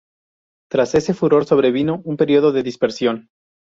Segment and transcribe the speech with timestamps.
[0.71, 3.29] Tras ese furor sobrevino un período de dispersión.